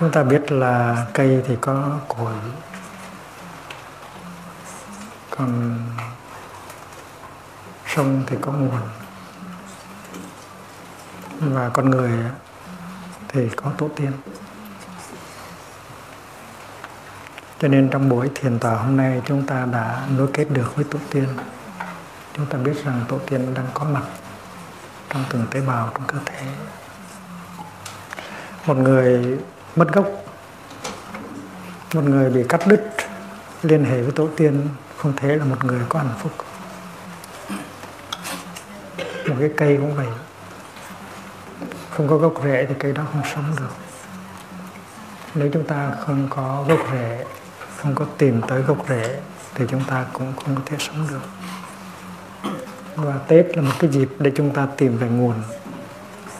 [0.00, 2.32] chúng ta biết là cây thì có cội
[5.30, 5.78] còn
[7.86, 8.80] sông thì có nguồn.
[11.40, 12.10] Và con người
[13.28, 14.12] thì có tổ tiên.
[17.58, 20.84] Cho nên trong buổi thiền tọa hôm nay, chúng ta đã nối kết được với
[20.84, 21.28] tổ tiên.
[22.36, 24.02] Chúng ta biết rằng tổ tiên đang có mặt
[25.08, 26.42] trong từng tế bào trong cơ thể.
[28.66, 29.38] Một người
[29.76, 30.06] mất gốc.
[31.94, 32.80] Một người bị cắt đứt,
[33.62, 36.32] liên hệ với tổ tiên không thể là một người có hạnh phúc.
[39.28, 40.06] Một cái cây cũng vậy.
[41.90, 43.70] Không có gốc rễ thì cây đó không sống được.
[45.34, 47.24] Nếu chúng ta không có gốc rễ,
[47.76, 49.20] không có tìm tới gốc rễ,
[49.54, 51.22] thì chúng ta cũng không có thể sống được.
[52.96, 55.34] Và tết là một cái dịp để chúng ta tìm về nguồn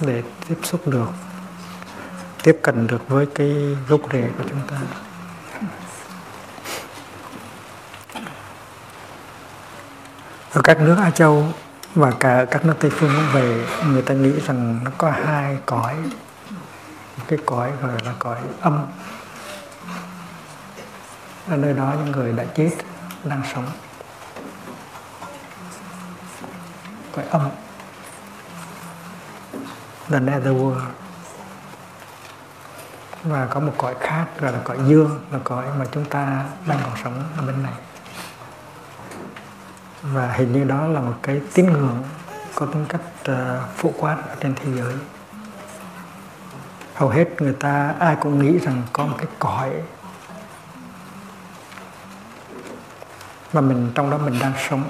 [0.00, 1.08] để tiếp xúc được
[2.42, 4.76] tiếp cận được với cái gốc rễ của chúng ta.
[10.52, 11.46] Ở các nước Á Châu
[11.94, 15.58] và cả các nước Tây phương cũng về người ta nghĩ rằng nó có hai
[15.66, 15.94] cõi.
[17.16, 18.86] Một cái cõi gọi là cõi âm.
[21.48, 22.70] Ở nơi đó những người đã chết,
[23.24, 23.66] đang sống.
[27.12, 27.48] Cõi âm.
[30.08, 30.80] The nether world
[33.24, 36.78] và có một cõi khác gọi là cõi dương là cõi mà chúng ta đang
[36.82, 37.72] còn sống ở bên này.
[40.02, 42.02] Và hình như đó là một cái tín ngưỡng
[42.54, 44.94] có tính cách ờ, uh, phổ quát ở trên thế giới.
[46.94, 49.70] Hầu hết người ta ai cũng nghĩ rằng có một cái cõi
[53.52, 54.84] mà mình trong đó mình đang sống.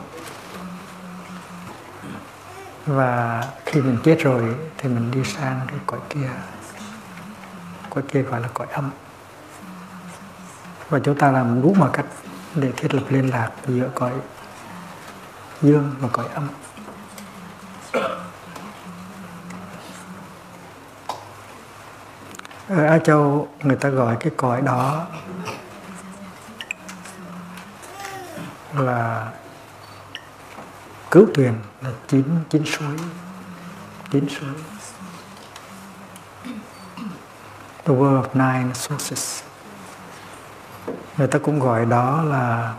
[2.87, 6.31] Và khi mình chết rồi thì mình đi sang cái cõi kia
[7.91, 8.91] có kia gọi là cõi âm.
[10.89, 12.07] Và chúng ta làm đủ mọi cách
[12.55, 14.12] để thiết lập liên lạc giữa cõi
[15.62, 16.49] dương và cõi âm.
[22.69, 25.06] Ở Á Châu, người ta gọi cái cõi đó
[28.75, 29.33] là
[31.11, 32.97] cứu thuyền, là chín chín suối.
[34.11, 34.55] Chín suối
[37.91, 39.43] the world of nine sources.
[41.19, 42.75] Người ta cũng gọi đó là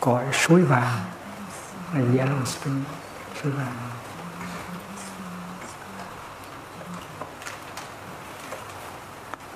[0.00, 0.98] cõi suối vàng,
[1.94, 2.84] là yellow spring
[3.42, 3.74] suối vàng.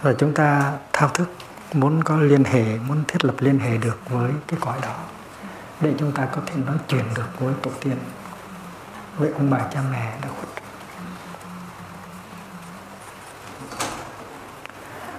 [0.02, 1.30] Và chúng ta, thao thức,
[1.72, 4.96] muốn có liên hệ, muốn thiết lập liên hệ được với cái cõi đó,
[5.80, 7.96] để chúng ta có thể nói chuyện được với tổ tiên,
[9.16, 10.61] với ông bà cha mẹ đã khuất.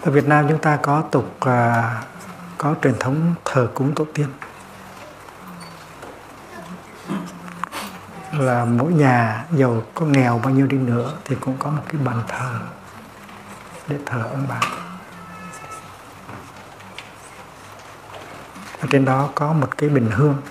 [0.04, 2.04] Ở Việt Nam chúng ta có tục à,
[2.58, 4.28] có truyền thống thờ cúng tổ tiên.
[8.32, 12.02] Là mỗi nhà giàu có nghèo bao nhiêu đi nữa thì cũng có một cái
[12.02, 12.60] bàn thờ
[13.88, 14.60] để thờ ông bà.
[18.80, 20.42] Ở trên đó có một cái bình hương.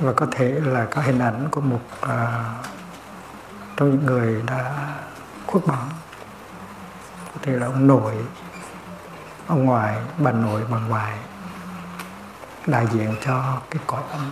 [0.00, 2.08] Và có thể là có hình ảnh của một uh,
[3.76, 4.88] trong những người đã
[5.46, 5.88] khuất bóng
[7.48, 8.14] thì là ông nội,
[9.46, 11.18] ông ngoại, bà nội, bà ngoại
[12.66, 14.30] đại diện cho cái cõi âm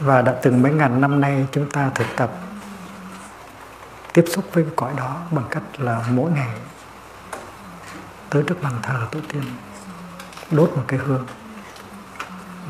[0.00, 2.30] và đã từng mấy ngàn năm nay chúng ta thực tập,
[4.12, 6.56] tiếp xúc với cái cõi đó bằng cách là mỗi ngày
[8.30, 9.42] tới trước bàn thờ tổ tiên,
[10.50, 11.26] đốt một cái hương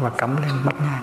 [0.00, 1.02] và cắm lên bát nhang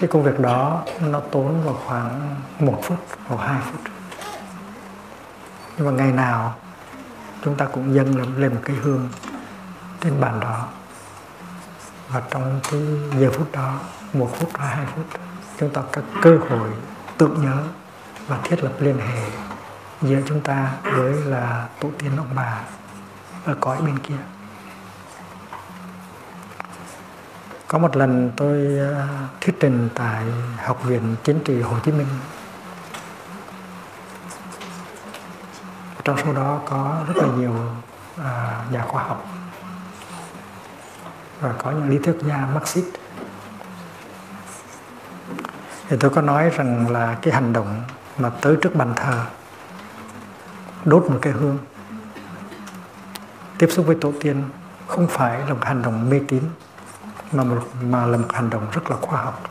[0.00, 3.80] cái công việc đó nó tốn vào khoảng một phút hoặc hai phút.
[5.76, 6.54] Nhưng mà ngày nào
[7.44, 9.08] chúng ta cũng dâng lên một cái hương
[10.00, 10.68] trên bàn đó.
[12.08, 12.80] Và trong cái
[13.18, 13.78] giờ phút đó,
[14.12, 15.04] một phút hoặc hai phút,
[15.60, 16.68] chúng ta có cơ hội
[17.18, 17.62] tưởng nhớ
[18.26, 19.30] và thiết lập liên hệ
[20.02, 22.60] giữa chúng ta với là tổ tiên ông bà
[23.44, 24.18] ở cõi bên kia.
[27.68, 29.08] Có một lần tôi à,
[29.40, 30.24] thuyết trình tại
[30.64, 32.06] học viện chính trị Hồ Chí Minh.
[36.04, 37.54] Trong số đó có rất là nhiều
[38.24, 39.26] à, nhà khoa học
[41.40, 42.86] và có những lý thuyết gia Marxist.
[45.88, 47.82] Thì tôi có nói rằng là cái hành động
[48.18, 49.24] mà tới trước bàn thờ
[50.84, 51.58] đốt một cây hương
[53.58, 54.44] tiếp xúc với tổ tiên
[54.86, 56.42] không phải là một hành động mê tín
[57.32, 59.42] mà một, mà là một hành động rất là khoa học.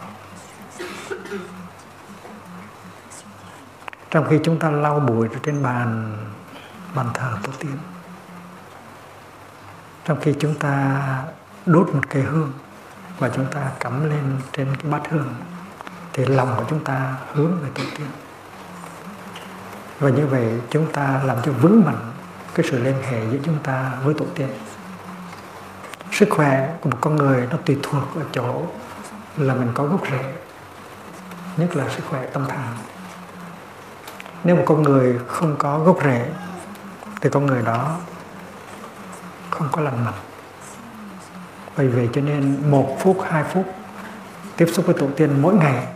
[4.12, 6.18] Trong khi chúng ta lau bụi trên bàn
[6.96, 7.78] bàn thờ tổ tiên
[10.06, 11.02] trong khi chúng ta
[11.66, 12.52] đốt một cây hương
[13.20, 15.34] và chúng ta cắm lên trên cái bát hương
[16.14, 18.08] thì lòng của chúng ta hướng về tổ tiên.
[20.00, 22.12] Và như vậy chúng ta làm cho vững mạnh
[22.56, 24.48] cái sự liên hệ giữa chúng ta với tổ tiên
[26.16, 28.62] sức khỏe của một con người nó tùy thuộc ở chỗ
[29.38, 30.34] là mình có gốc rễ,
[31.58, 32.62] nhất là sức khỏe tâm thần.
[34.44, 36.30] Nếu một con người không có gốc rễ,
[37.22, 37.98] thì con người đó
[39.50, 40.14] không có lành mạnh.
[41.78, 43.66] Bởi vậy cho nên một phút, hai phút
[44.58, 45.88] tiếp xúc với tổ tiên mỗi ngày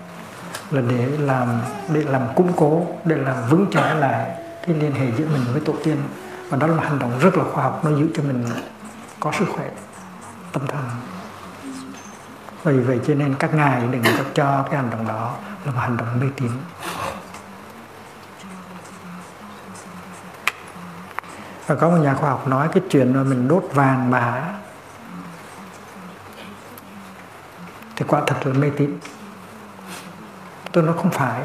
[0.71, 1.61] là để làm
[1.93, 4.29] để làm củng cố, để làm vững chãi lại
[4.67, 5.97] cái liên hệ giữa mình với tổ tiên.
[6.49, 8.45] Và đó là một hành động rất là khoa học, nó giữ cho mình
[9.19, 9.69] có sức khỏe
[10.51, 10.89] tâm thần
[12.63, 15.35] vì vậy cho nên các ngài đừng có cho cái hành động đó
[15.65, 16.51] là một hành động mê tín.
[21.67, 24.53] Và có một nhà khoa học nói cái chuyện mà mình đốt vàng mã
[27.95, 28.97] thì quả thật là mê tín.
[30.71, 31.41] Tôi nói không phải.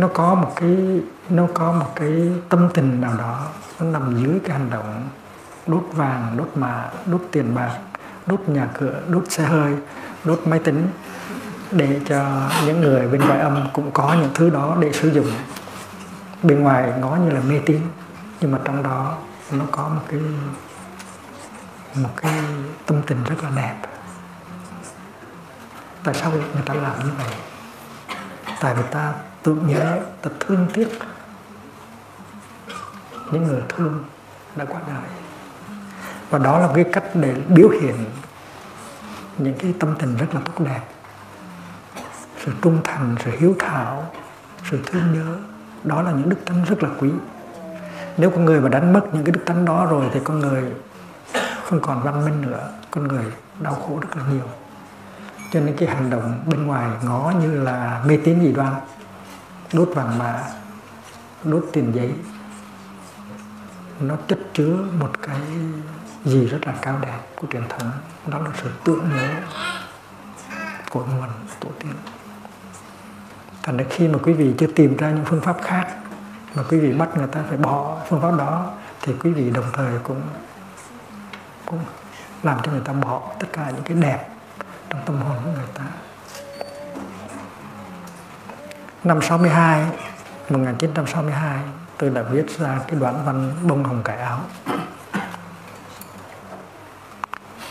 [0.00, 3.46] Nó có một cái, nó có một cái tâm tình nào đó,
[3.80, 5.08] nó nằm dưới cái hành động
[5.66, 7.78] đốt vàng, đốt mà đốt tiền bạc,
[8.26, 9.76] đốt nhà cửa, đốt xe hơi,
[10.24, 10.88] đốt máy tính
[11.70, 15.30] để cho những người bên ngoài âm cũng có những thứ đó để sử dụng.
[16.42, 17.80] Bên ngoài ngó như là mê tín,
[18.40, 19.16] nhưng mà trong đó
[19.52, 20.20] nó có một cái
[21.94, 22.32] một cái
[22.86, 23.76] tâm tình rất là đẹp.
[26.04, 27.34] Tại sao người ta làm như vậy?
[28.60, 30.88] Tại vì ta tưởng nhớ ta thương tiếc.
[33.32, 34.04] Những người thương
[34.56, 35.10] đã qua đời.
[36.30, 38.04] Và đó là cái cách để biểu hiện
[39.38, 40.80] những cái tâm tình rất là tốt đẹp.
[42.44, 44.10] Sự trung thành, sự hiếu thảo,
[44.70, 45.36] sự thương nhớ,
[45.84, 47.10] đó là những đức tánh rất là quý.
[48.16, 50.64] Nếu con người mà đánh mất những cái đức tánh đó rồi thì con người
[51.64, 53.24] không còn văn minh nữa, con người
[53.60, 54.48] đau khổ rất là nhiều.
[55.52, 58.72] Cho nên cái hành động bên ngoài ngó như là mê tín dị đoan
[59.72, 60.44] đốt vàng mã,
[61.44, 62.14] đốt tiền giấy.
[64.00, 65.40] Nó chất chứa một cái
[66.24, 67.90] gì rất là cao đẹp của truyền thống.
[68.26, 69.28] Đó là sự tưởng nhớ
[70.90, 71.28] của nguồn
[71.60, 71.92] tổ tiên.
[73.62, 75.86] Thành ra khi mà quý vị chưa tìm ra những phương pháp khác,
[76.54, 79.64] mà quý vị bắt người ta phải bỏ phương pháp đó, thì quý vị đồng
[79.72, 80.22] thời cũng
[81.66, 81.80] cũng
[82.42, 84.28] làm cho người ta bỏ tất cả những cái đẹp
[84.90, 85.84] trong tâm hồn của người ta
[89.04, 89.86] năm 62
[90.48, 91.58] 1962
[91.98, 94.40] tôi đã viết ra cái đoạn văn bông hồng cải áo.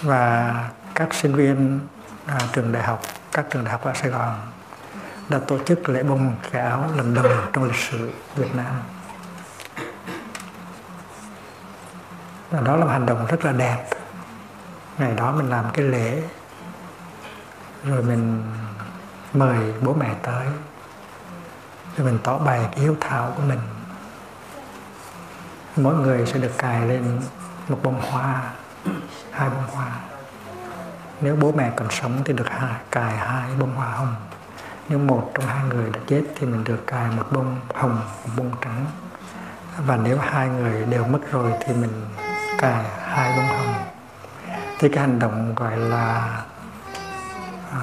[0.02, 0.54] Và
[0.96, 1.80] các sinh viên
[2.26, 4.36] à, trường đại học các trường đại học ở Sài Gòn
[5.30, 8.82] đã tổ chức lễ bông cải áo lần đầu trong lịch sử Việt Nam.
[12.52, 13.86] Và đó là một hành động rất là đẹp.
[14.98, 16.24] Ngày đó mình làm cái lễ
[17.84, 18.44] rồi mình
[19.34, 20.48] mời bố mẹ tới
[21.98, 23.60] để mình tỏ bày cái hiếu thảo của mình.
[25.76, 27.22] Mỗi người sẽ được cài lên
[27.70, 28.42] một bông hoa
[29.32, 29.92] hai bông hoa.
[31.22, 34.16] Nếu bố mẹ còn sống thì được hai, cài hai bông hoa hồng.
[34.90, 38.30] Nếu một trong hai người đã chết thì mình được cài một bông hồng một
[38.38, 38.86] bông trắng.
[39.78, 42.06] Và nếu hai người đều mất rồi thì mình
[42.58, 43.76] cài hai bông hồng.
[44.80, 46.42] Thì cái hành động gọi là
[47.72, 47.82] à,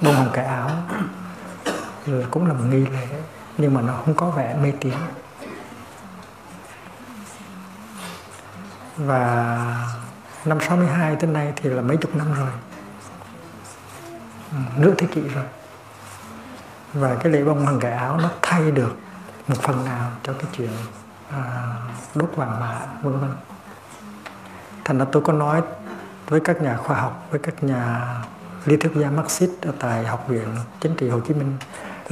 [0.00, 0.70] bông hồng cài áo
[2.06, 3.08] là cũng là một nghi lễ
[3.58, 4.94] nhưng mà nó không có vẻ mê tín.
[8.96, 9.56] Và
[10.44, 12.50] năm 62 tới nay thì là mấy chục năm rồi.
[14.52, 15.44] Ừ, Nửa thế kỷ rồi.
[16.92, 18.96] Và cái lễ bông hoàng cải áo nó thay được
[19.48, 20.70] một phần nào cho cái chuyện
[21.30, 21.74] à,
[22.14, 23.30] đốt vàng mã vân vân.
[24.84, 25.62] Thành ra tôi có nói
[26.28, 28.14] với các nhà khoa học với các nhà
[28.64, 30.48] lý thuyết gia Marxist ở tại học viện
[30.80, 31.56] chính trị Hồ Chí Minh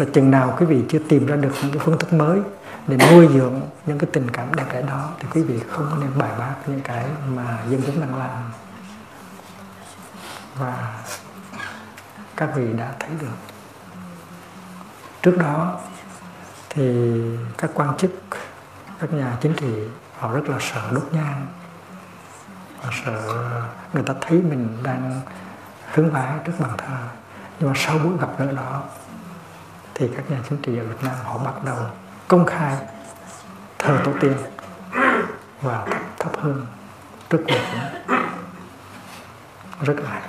[0.01, 2.41] là chừng nào quý vị chưa tìm ra được những cái phương thức mới
[2.87, 6.11] để nuôi dưỡng những cái tình cảm đẹp đẽ đó, thì quý vị không nên
[6.19, 8.51] bài bác những cái mà dân chúng đang làm.
[10.59, 11.03] Và
[12.37, 13.37] các vị đã thấy được.
[15.23, 15.81] Trước đó
[16.71, 17.15] thì
[17.59, 18.11] các quan chức,
[18.99, 19.75] các nhà chính trị,
[20.19, 21.47] họ rất là sợ đốt nhang.
[22.83, 23.21] Và sợ
[23.93, 25.21] người ta thấy mình đang
[25.93, 26.99] hướng vái trước bàn thờ.
[27.61, 28.83] Nhưng mà sau buổi gặp gỡ đó
[29.99, 31.77] thì các nhà chính trị ở Việt Nam họ bắt đầu
[32.29, 32.77] công khai
[33.79, 34.35] thờ tổ tiên
[35.63, 36.67] và thắp, thắp hương
[37.31, 37.91] trước cửa
[39.81, 40.23] rất là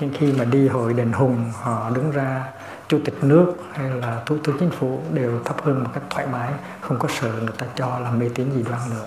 [0.00, 2.44] nhưng khi mà đi hội đền hùng họ đứng ra
[2.88, 6.26] chủ tịch nước hay là thủ tướng chính phủ đều thắp hương một cách thoải
[6.26, 9.06] mái không có sợ người ta cho là mê tín gì đoan nữa.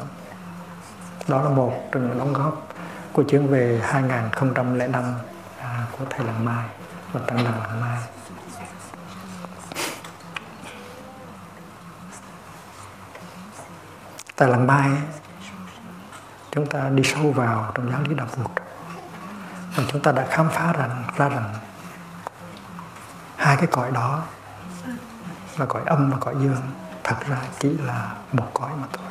[1.27, 2.67] Đó là một trong những đóng góp
[3.13, 5.03] của chuyến về 2005
[5.59, 6.65] à, của thầy Làng Mai
[7.11, 7.99] và tăng đoàn Làng Mai.
[14.35, 14.89] Tại lần Mai
[16.51, 18.63] chúng ta đi sâu vào trong giáo lý đạo Phật.
[19.75, 21.53] Và chúng ta đã khám phá rằng ra rằng
[23.35, 24.23] hai cái cõi đó
[25.57, 26.61] là cõi âm và cõi dương.
[27.03, 29.05] Thật ra chỉ là một cõi mà thôi.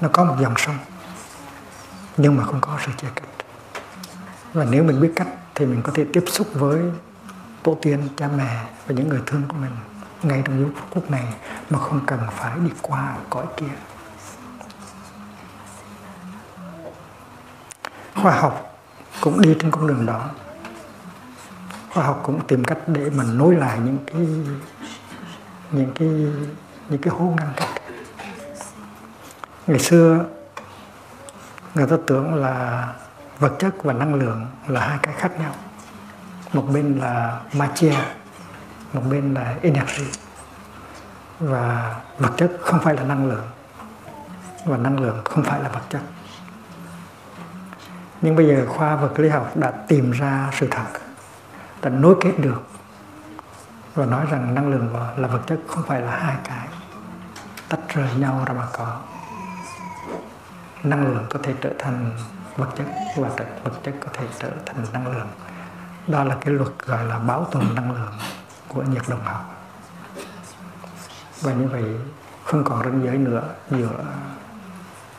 [0.00, 0.78] Nó có một dòng sông,
[2.16, 3.24] nhưng mà không có sự chia cách
[4.52, 6.82] và nếu mình biết cách thì mình có thể tiếp xúc với
[7.62, 9.70] tổ tiên, cha mẹ và những người thương của mình
[10.22, 11.24] ngay trong giây phút này
[11.70, 13.66] mà không cần phải đi qua cõi kia.
[18.14, 18.80] Khoa học
[19.20, 20.28] cũng đi trên con đường đó.
[21.94, 24.26] Khoa học cũng tìm cách để mình nối lại những cái
[25.70, 26.08] những cái
[26.88, 27.68] những cái hố ngăn cách.
[29.66, 30.24] Ngày xưa,
[31.74, 32.88] người ta tưởng là
[33.38, 35.54] vật chất và năng lượng là hai cái khác nhau.
[36.52, 37.96] Một bên là materia
[38.92, 40.04] một bên là energy
[41.40, 43.48] và vật chất không phải là năng lượng.
[44.64, 46.00] Và năng lượng không phải là vật chất.
[48.20, 50.86] Nhưng bây giờ khoa vật lý học đã tìm ra sự thật,
[51.82, 52.62] đã nối kết được
[53.94, 56.68] và nói rằng năng lượng và là vật chất không phải là hai cái.
[57.68, 59.00] Tách rời nhau ra mà có.
[60.82, 62.10] Năng lượng có thể trở thành
[62.56, 63.28] vật chất và
[63.64, 65.28] vật chất có thể trở thành năng lượng.
[66.06, 68.12] Đó là cái luật gọi là bảo tồn năng lượng
[68.74, 69.54] của nhiệt đồng học.
[71.40, 71.84] Và như vậy
[72.44, 74.04] không còn ranh giới nữa, giữa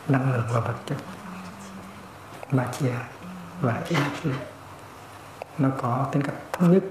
[0.08, 0.96] năng lượng và vật chất.
[2.50, 2.96] Materia
[3.60, 4.30] và energy,
[5.58, 6.82] nó có tính cách thống nhất.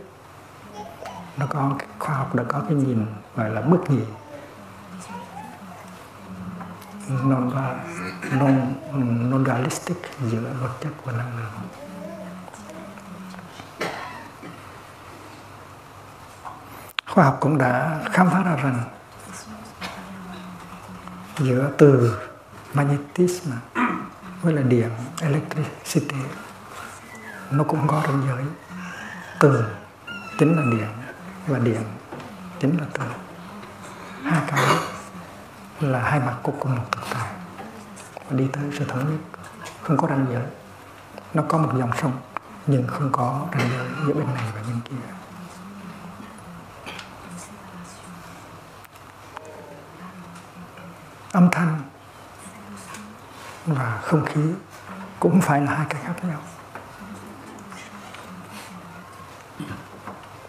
[1.37, 4.03] Nó có khoa học đã có cái nhìn gọi là bất nhị
[7.09, 7.51] non
[8.31, 8.73] non
[9.31, 9.97] non dualistic
[10.31, 11.51] giữa vật chất và năng lượng.
[17.11, 18.83] Khoa học cũng đã khám phá ra rằng
[21.39, 22.19] giữa từ
[22.73, 23.51] magnetism
[24.41, 24.89] với là điện
[25.21, 26.15] electricity,
[27.51, 28.43] nó cũng có ranh giới.
[29.39, 29.63] Từ
[30.39, 30.87] chính là điện
[31.47, 31.83] và điện
[32.59, 33.03] chính là từ.
[34.23, 34.65] Hai cái
[35.79, 37.27] là hai mặt của cùng một thực tại.
[38.29, 39.39] Và đi tới sự thống nhất,
[39.81, 40.43] không có ranh giới.
[41.33, 42.13] Nó có một dòng sông,
[42.67, 45.20] nhưng không có ranh giới giữa bên này và bên kia.
[51.31, 51.81] Âm thanh
[53.65, 54.41] và không khí
[55.19, 56.39] cũng phải là hai cái khác nhau.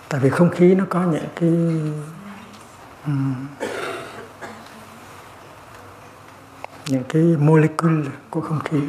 [0.09, 1.51] Tại vì không khí nó có những cái
[3.07, 3.47] um,
[6.87, 8.81] những cái molecule của không khí.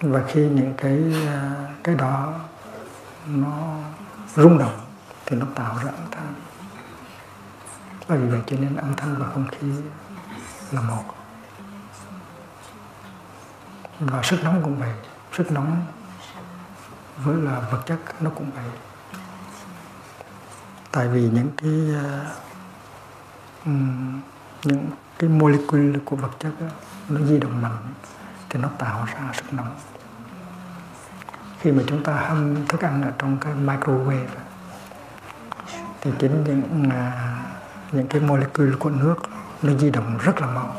[0.00, 2.34] Và khi những cái à, cái đó
[3.26, 3.78] nó
[4.36, 4.80] rung động
[5.26, 6.34] thì nó tạo ra âm thanh
[8.08, 9.72] và vì vậy cho nên âm thanh và không khí
[10.72, 11.04] là một.
[14.00, 14.92] Và sức nóng cũng vậy.
[15.32, 15.86] Sức nóng
[17.16, 18.64] với là vật chất nó cũng vậy.
[20.90, 21.70] Tại vì những cái
[23.64, 23.70] uh,
[24.64, 26.66] những cái molecule của vật chất đó,
[27.08, 27.92] nó di động mạnh
[28.48, 29.76] thì nó tạo ra sức nóng.
[31.60, 34.26] Khi mà chúng ta hâm thức ăn ở trong cái microwave
[36.00, 36.92] thì chính những uh,
[37.92, 39.16] những cái molecule của nước,
[39.62, 40.76] nó di động rất là mau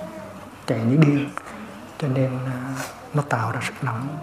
[0.68, 1.30] chạy như điên.
[1.98, 2.76] Cho nên à,
[3.14, 4.18] nó tạo ra sức nóng.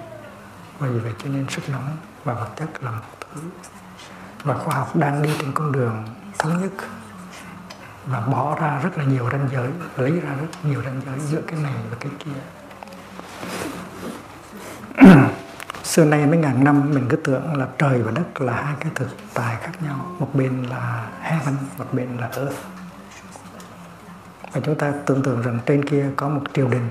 [0.78, 3.40] Và vì vậy cho nên sức nóng và vật chất là một thứ
[4.46, 6.04] và khoa học đang đi trên con đường
[6.38, 6.70] thống nhất
[8.06, 11.40] và bỏ ra rất là nhiều ranh giới, lấy ra rất nhiều ranh giới giữa
[11.46, 12.30] cái này và cái kia.
[15.84, 18.92] Xưa nay mấy ngàn năm mình cứ tưởng là trời và đất là hai cái
[18.94, 20.16] thực tại khác nhau.
[20.18, 22.75] Một bên là heaven, một bên là earth
[24.56, 26.88] và chúng ta tưởng tượng rằng trên kia có một triều đình.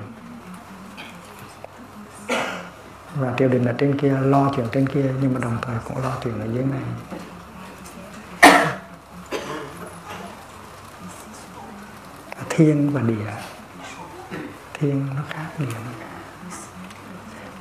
[3.16, 6.04] Và triều đình ở trên kia lo chuyện trên kia nhưng mà đồng thời cũng
[6.04, 6.82] lo chuyện ở dưới này.
[12.50, 13.34] Thiên và địa.
[14.74, 15.66] Thiên nó khác địa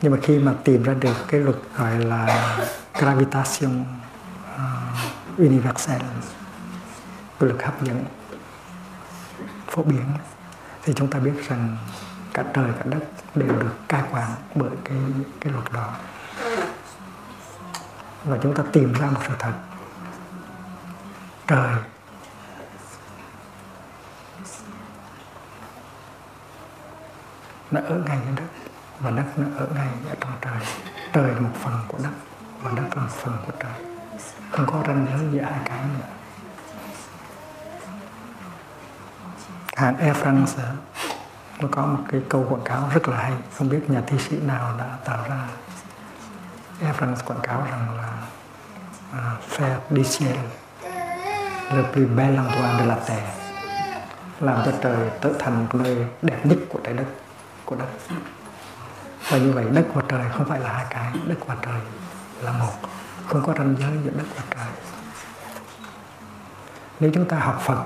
[0.03, 2.57] nhưng mà khi mà tìm ra được cái luật gọi là
[2.95, 3.87] gravitation uh,
[4.57, 4.65] ờ,
[5.39, 6.01] universal
[7.41, 8.05] cái luật hấp dẫn
[9.75, 10.05] phổ biến.
[10.83, 11.77] Thì chúng ta biết rằng
[12.33, 13.05] cả trời, cả đất
[13.35, 14.97] đều được cai quản bởi cái
[15.41, 15.93] cái luật đó.
[18.25, 19.53] Và chúng ta tìm ra một sự thật.
[21.47, 21.77] Trời
[27.71, 28.49] nó ở ngay trên đất
[29.01, 30.59] và đất nó ở ngay ở trong trời.
[31.13, 32.13] Trời là một phần của đất
[32.63, 33.73] và đất là một phần của trời.
[34.51, 36.07] Không có ranh giới giữa hai cái nữa.
[39.77, 40.63] Hãng Air France
[41.61, 43.33] nó có một cái câu quảng cáo rất là hay.
[43.59, 45.49] Không biết nhà thi sĩ nào đã tạo ra
[46.83, 48.13] Air France quảng cáo rằng là
[49.11, 50.37] uh, faire du ciel
[51.71, 53.35] le plus bel endroit de la terre
[54.41, 57.07] làm cho trời trở thành nơi đẹp nhất của trái đất
[57.65, 57.87] của đất.
[59.29, 61.81] Và như vậy đất và trời không phải là hai cái đất và trời
[62.43, 62.73] là một.
[63.29, 64.67] Không có ranh giới giữa đất và trời.
[67.01, 67.85] Nếu chúng ta học Phật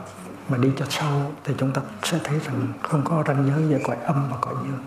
[0.48, 3.78] mà đi cho sâu thì chúng ta sẽ thấy rằng không có ranh giới giữa
[3.84, 4.84] cõi âm và cõi dương.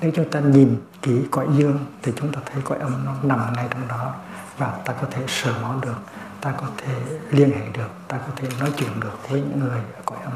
[0.00, 3.52] Nếu chúng ta nhìn kỹ cõi dương thì chúng ta thấy cõi âm nó nằm
[3.52, 4.14] ngay trong đó
[4.58, 5.96] và ta có thể sờ mó được,
[6.40, 6.94] ta có thể
[7.30, 10.32] liên hệ được, ta có thể nói chuyện được với những người ở cõi âm.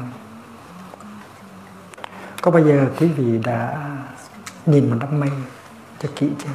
[2.41, 3.87] Có bao giờ quý vị đã
[4.65, 5.31] nhìn một đám mây
[5.99, 6.49] cho kỹ chưa?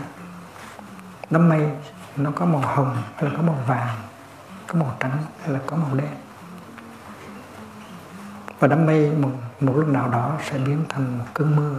[1.30, 1.70] Đám mây
[2.16, 3.96] nó có màu hồng hay là có màu vàng?
[4.72, 6.14] Có màu trắng hay là có màu đen.
[8.58, 11.74] Và đám mây một, một lúc nào đó sẽ biến thành một cơn mưa.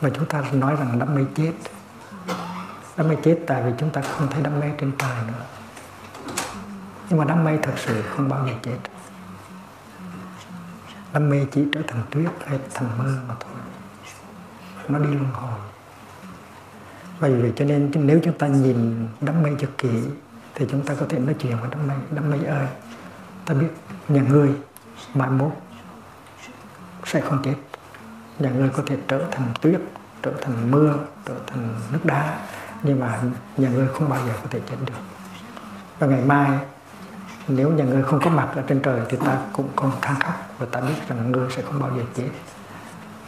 [0.00, 1.52] Và chúng ta nói rằng đám mây chết.
[2.96, 5.44] Đám mây chết tại vì chúng ta không thấy đám mây trên trời nữa.
[7.10, 8.78] Nhưng mà đám mây thật sự không bao giờ chết.
[11.12, 13.52] Đám mây chỉ trở thành tuyết hay thành mưa mà thôi.
[14.88, 15.60] Nó đi luân hồi.
[17.18, 20.02] Và vì vậy cho nên nếu chúng ta nhìn đám mây cho kỹ
[20.54, 22.66] thì chúng ta có thể nói chuyện với đám mây đám mây ơi.
[23.44, 23.68] Ta biết
[24.08, 24.50] nhà ngươi,
[25.14, 25.52] mai mốt
[27.04, 27.54] sẽ không chết.
[28.38, 29.80] Nhà ngươi có thể trở thành tuyết,
[30.22, 30.94] trở thành mưa,
[31.26, 32.38] trở thành nước đá,
[32.82, 33.20] nhưng mà
[33.56, 34.94] nhà ngươi không bao giờ có thể chết được.
[35.98, 36.58] Và ngày mai,
[37.48, 40.34] nếu nhà ngươi không có mặt ở trên trời thì ta cũng còn than khóc
[40.58, 42.28] và ta biết rằng ngươi sẽ không bao giờ chết.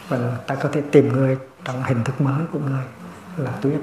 [0.09, 2.83] Và ta có thể tìm ngươi trong hình thức mới của ngươi
[3.37, 3.79] là tuyết,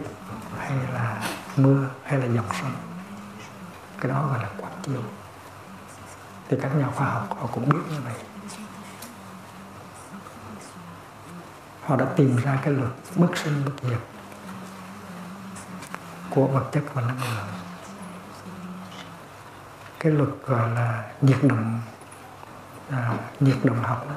[0.58, 1.22] hay là
[1.56, 2.72] mưa, hay là dòng sông
[4.04, 5.00] cái đó gọi là quán chiếu
[6.48, 8.14] thì các nhà khoa học họ cũng biết như vậy.
[11.84, 13.98] Họ đã tìm ra cái luật bất sinh bất diệt
[16.30, 17.46] của vật chất và năng lượng.
[19.98, 21.80] Cái luật gọi là nhiệt động
[22.90, 24.14] à, nhiệt động học đó,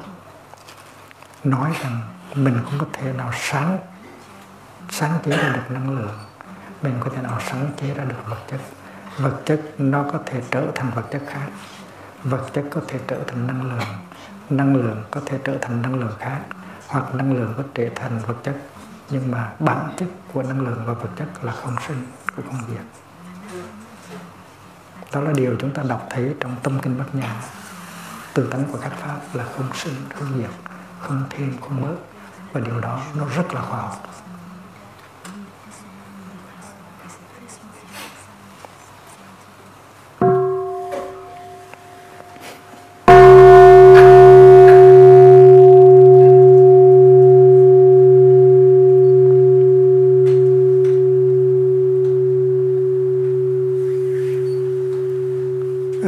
[1.43, 2.01] nói rằng
[2.35, 3.77] mình không có thể nào sáng
[4.89, 6.19] sáng chế ra được năng lượng
[6.81, 8.59] mình có thể nào sáng chế ra được vật chất
[9.17, 11.47] vật chất nó có thể trở thành vật chất khác.
[12.23, 13.87] Vật chất có thể trở thành năng lượng.
[14.49, 16.39] Năng lượng có thể trở thành năng lượng khác,
[16.87, 18.55] hoặc năng lượng có thể thành vật chất.
[19.09, 22.61] Nhưng mà bản chất của năng lượng và vật chất là không sinh của không
[22.69, 22.85] diệt.
[25.13, 27.35] Đó là điều chúng ta đọc thấy trong tâm kinh bát nhã.
[28.33, 30.49] Từ tánh của các pháp là không sinh, không diệt,
[30.99, 31.95] không thêm, không bớt.
[32.53, 34.07] Và điều đó nó rất là khoa học.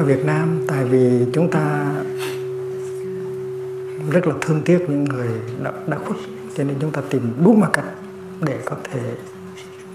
[0.09, 1.91] Việt Nam, tại vì chúng ta
[4.11, 5.29] rất là thương tiếc những người
[5.63, 6.17] đã, đã khuất
[6.57, 7.85] cho nên chúng ta tìm đủ mọi cách
[8.41, 8.99] để có thể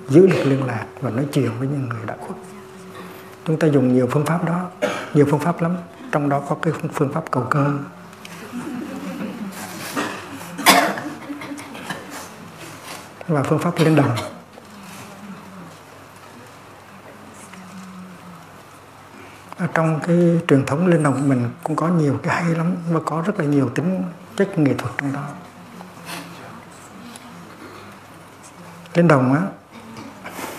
[0.09, 2.38] giữ được liên lạc và nói chuyện với những người đã khuất.
[3.44, 4.70] Chúng ta dùng nhiều phương pháp đó
[5.14, 5.77] nhiều phương pháp lắm
[6.12, 7.72] trong đó có cái phương pháp cầu cơ.
[13.29, 14.34] Và phương pháp lên đồng
[19.74, 23.00] trong cái truyền thống linh đồng của mình cũng có nhiều cái hay lắm và
[23.04, 24.02] có rất là nhiều tính
[24.37, 25.28] chất nghệ thuật trong đó.
[28.94, 29.42] Linh đồng á,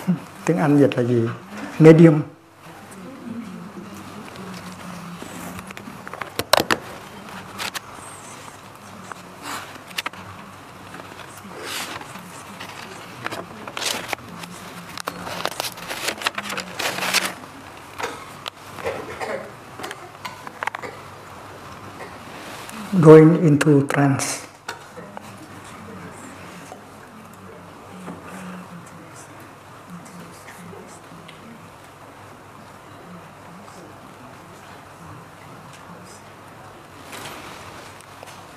[0.46, 1.30] tiếng anh dịch là gì?
[1.80, 2.22] Medium.
[23.06, 24.42] Going into trance.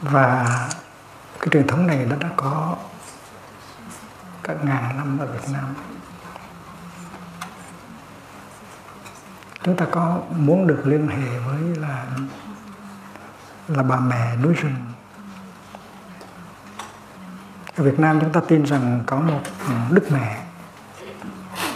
[0.01, 0.69] và
[1.39, 2.77] cái truyền thống này đã đã có
[4.43, 5.75] cả ngàn năm ở Việt Nam
[9.63, 11.48] chúng ta có muốn được liên hệ với
[13.69, 14.75] là bà mẹ núi rừng.
[17.77, 20.45] Ở Việt Nam chúng ta tin rằng có một ừ, Đức Mẹ.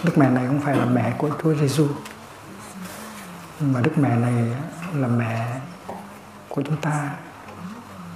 [0.05, 1.89] Đức Mẹ này không phải là mẹ của Chúa Giêsu
[3.61, 4.57] mà Đức Mẹ này
[4.95, 5.61] là mẹ
[6.49, 7.11] của chúng ta,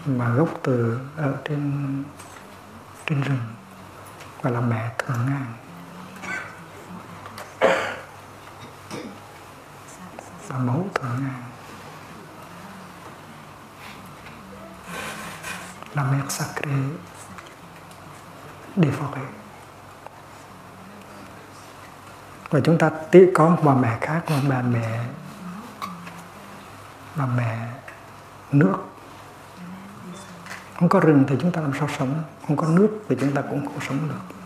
[0.06, 2.02] mà gốc từ ở trên
[3.06, 3.38] trên rừng
[4.42, 5.46] và là mẹ thượng ngàn
[10.48, 11.45] và mẫu thượng ngàn
[15.96, 16.84] la mer sacrée
[18.76, 19.32] des forêts
[22.50, 25.00] và chúng ta tí có một bà mẹ khác, một bà mẹ
[27.16, 27.68] bà mẹ
[28.52, 28.76] nước.
[30.78, 32.22] Không có rừng thì chúng ta làm sao sống?
[32.46, 34.36] Không có nước thì chúng ta cũng không sống được.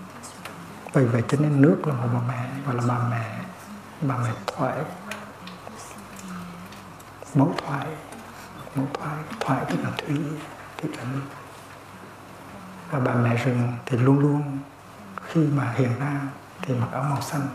[0.92, 3.40] Vì vậy cho nên nước là một bà mẹ gọi là bà mẹ
[4.00, 4.78] bà mẹ thoại.
[7.34, 7.86] Mẫu thoại
[8.74, 10.16] mẫu thoại thoại tức là thủy
[10.78, 11.39] thủy là nước
[12.90, 14.59] và bà mẹ rừng thì luôn luôn
[15.26, 16.20] khi mà hiện ra
[16.62, 17.48] thì mặc áo màu xanh.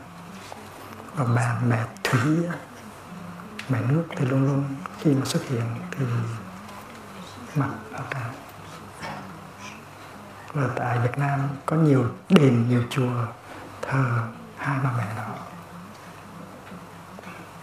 [1.15, 2.47] Và bà mẹ thủy
[3.69, 4.63] mẹ nước thì luôn luôn
[4.99, 6.05] khi mà xuất hiện thì
[7.55, 8.31] mặc áo trắng
[10.53, 13.25] và tại Việt Nam có nhiều đền, nhiều chùa
[13.81, 15.35] thờ hai bà mẹ đó.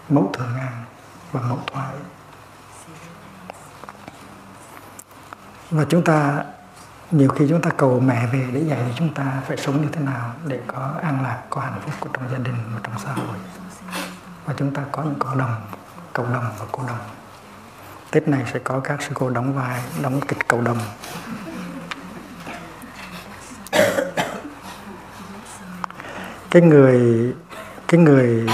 [0.09, 0.85] Mẫu thường ngang
[1.33, 1.95] và mẫu thoại
[5.71, 6.45] và chúng ta
[7.13, 9.89] nhiều khi chúng ta cầu mẹ về để dạy thì chúng ta phải sống như
[9.93, 12.95] thế nào để có an lạc có hạnh phúc của trong gia đình và trong
[13.05, 13.37] xã hội.
[14.45, 15.61] Và chúng ta có những cộng đồng
[16.13, 16.99] cộng đồng và cô đồng.
[18.11, 20.79] Tết này sẽ có các sư cô đóng vai đóng kịch cộng đồng.
[26.51, 27.33] Cái người
[27.89, 28.47] cái người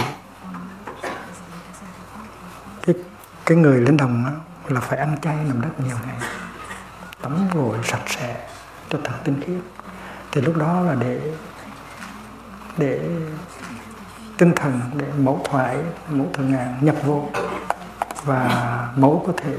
[2.87, 2.95] cái
[3.47, 4.31] cái người lên đồng đó,
[4.69, 6.38] là phải ăn chay nằm đất nhiều ngày
[7.23, 8.49] tắm gội sạch sẽ
[8.91, 9.59] cho thật tinh khiết.
[10.33, 11.21] Thì lúc đó là để
[12.77, 13.01] để
[14.37, 15.77] tinh thần, để mẫu thoại,
[16.09, 17.29] mẫu thần ngàn nhập vô.
[18.25, 19.57] Và mẫu có thể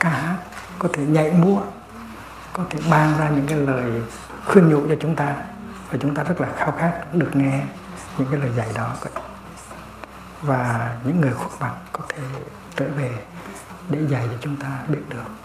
[0.00, 0.36] ca hát,
[0.78, 1.60] có thể nhảy múa,
[2.52, 4.02] có thể ban ra những cái lời
[4.46, 5.34] khuyên nhủ cho chúng ta.
[5.90, 7.62] Và chúng ta rất là khao khát được nghe
[8.18, 8.96] những cái lời dạy đó.
[10.42, 12.22] Và những người khuất mặt có thể
[12.76, 13.10] trở về
[13.88, 15.43] để dạy cho chúng ta biết được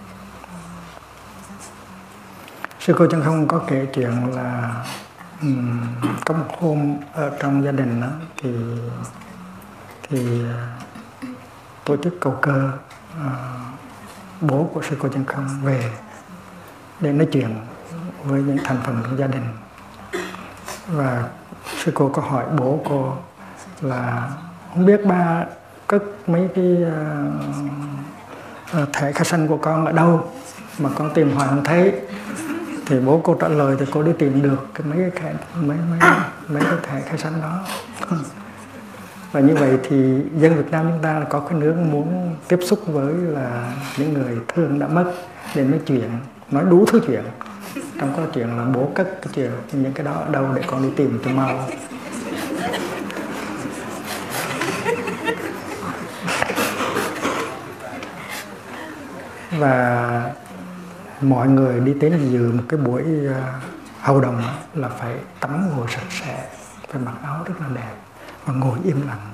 [2.80, 4.74] sư cô chân không có kể chuyện là
[5.42, 5.80] um,
[6.26, 8.08] có một hôm ở trong gia đình đó
[8.42, 8.50] thì
[10.10, 10.80] thì à,
[11.86, 12.72] tổ chức cầu cơ
[13.12, 13.24] uh,
[14.42, 15.92] bố của sư cô chân không về
[17.00, 17.56] để nói chuyện
[18.24, 19.46] với những thành phần trong gia đình.
[20.88, 21.24] Và
[21.78, 23.18] sư cô có hỏi bố cô
[23.82, 24.30] là
[24.74, 25.46] không biết ba
[25.88, 26.78] cất mấy cái
[28.82, 30.32] uh, thẻ khai sinh của con ở đâu
[30.80, 32.02] mà con tìm hoài không thấy?
[32.90, 35.78] Thì bố cô trả lời thì cô đi tìm được cái mấy cái thẻ, mấy
[35.90, 36.00] mấy
[36.48, 37.66] mấy cái thẻ khai sinh đó.
[39.32, 39.98] Và như vậy thì
[40.38, 44.38] dân Việt Nam chúng ta có cái nước muốn tiếp xúc với là những người
[44.48, 45.14] thương đã mất
[45.56, 46.10] để nói chuyện,
[46.52, 47.24] nói đủ thứ chuyện.
[48.00, 50.84] Trong có chuyện là bố cất cái chuyện, những cái đó ở đâu để con
[50.84, 51.60] đi tìm cho mau.
[59.60, 60.34] Và
[61.22, 63.62] mọi người đi đến dự một cái buổi à,
[64.02, 64.42] hầu đồng
[64.74, 66.50] là phải tắm ngồi sạch sẽ,
[66.90, 67.96] phải mặc áo rất là đẹp
[68.46, 69.28] và ngồi im lặng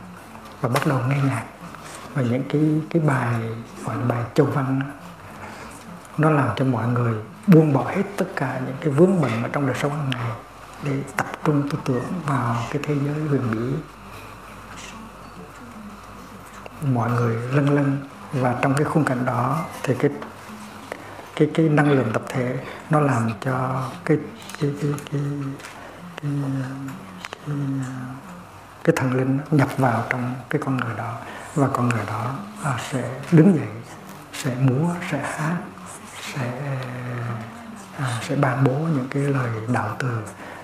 [0.62, 1.44] và bắt đầu nghe nhạc.
[2.14, 3.36] Và những cái cái bài,
[3.86, 4.82] gọi là bài châu văn
[6.18, 7.14] nó làm cho mọi người
[7.48, 10.32] buông bỏ hết tất cả những cái vướng bận ở trong đời sống hàng ngày
[10.84, 13.74] để tập trung, tư tưởng vào cái thế giới huyền bí.
[16.94, 17.98] Mọi người lân lân
[18.34, 20.12] và trong cái khung cảnh đó thì cái
[21.36, 22.58] cái cái năng lượng tập thể
[22.90, 24.18] nó làm cho cái
[24.62, 25.22] cái cái cái
[26.22, 26.32] cái,
[27.46, 27.56] cái,
[28.84, 31.18] cái thần linh nhập vào trong cái con người đó.
[31.56, 33.68] Và con người đó à, sẽ đứng dậy
[34.34, 35.58] sẽ múa sẽ hát
[36.34, 36.78] sẽ
[37.98, 40.10] à, sẽ ban bố những cái lời đạo từ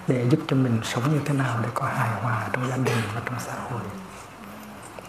[0.08, 2.98] để giúp cho mình sống như thế nào để có hài hòa trong gia đình
[3.16, 3.82] và trong xã hội.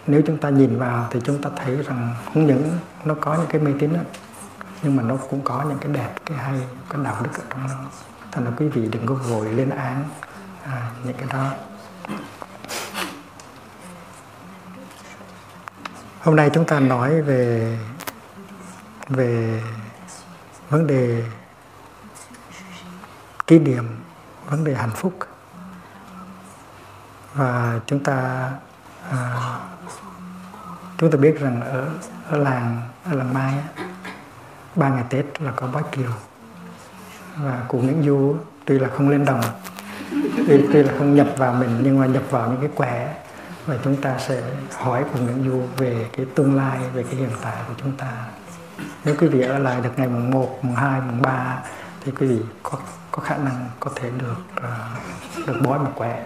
[0.07, 3.47] Nếu chúng ta nhìn vào thì chúng ta thấy rằng không những nó có những
[3.49, 3.99] cái mê tín đó,
[4.83, 7.67] nhưng mà nó cũng có những cái đẹp cái hay cái đạo đức ở trong
[7.67, 7.75] nó.
[8.31, 10.09] Thành là quý vị đừng có vội lên án
[10.63, 11.51] à, những cái đó.
[16.21, 17.77] Hôm nay chúng ta nói về
[19.07, 19.63] về
[20.69, 21.23] vấn đề
[23.47, 23.99] kỷ niệm
[24.45, 25.19] vấn đề hạnh phúc.
[27.33, 28.49] Và chúng ta
[29.11, 29.59] à,
[30.97, 31.89] chúng ta biết rằng ở
[32.29, 33.53] ở làng ở làng Mai
[34.75, 36.11] ba ngày Tết là có bói kiều.
[37.37, 39.41] Và cụ Nguyễn Du tuy là không lên đồng
[40.47, 43.15] tuy, tuy là không nhập vào mình nhưng mà nhập vào những cái quẻ.
[43.65, 44.41] Và chúng ta sẽ
[44.75, 48.11] hỏi cùng Nguyễn Du về cái tương lai về cái hiện tại của chúng ta.
[49.05, 51.63] Nếu quý vị ở lại được ngày mùng 1, mùng 2, mùng 3
[52.05, 52.77] thì quý vị có
[53.11, 56.25] có khả năng có thể được uh, được bói một quẻ.